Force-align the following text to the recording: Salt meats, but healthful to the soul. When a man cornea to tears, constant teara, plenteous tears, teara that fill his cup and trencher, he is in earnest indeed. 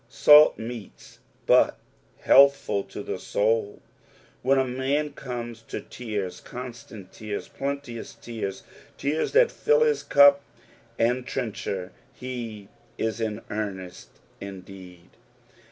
Salt 0.09 0.57
meats, 0.57 1.19
but 1.45 1.77
healthful 2.21 2.83
to 2.85 3.03
the 3.03 3.19
soul. 3.19 3.83
When 4.41 4.57
a 4.57 4.65
man 4.65 5.11
cornea 5.13 5.57
to 5.67 5.79
tears, 5.79 6.39
constant 6.39 7.11
teara, 7.11 7.47
plenteous 7.53 8.15
tears, 8.15 8.63
teara 8.97 9.31
that 9.33 9.51
fill 9.51 9.83
his 9.83 10.01
cup 10.01 10.41
and 10.97 11.27
trencher, 11.27 11.91
he 12.15 12.67
is 12.97 13.21
in 13.21 13.41
earnest 13.51 14.09
indeed. 14.39 15.09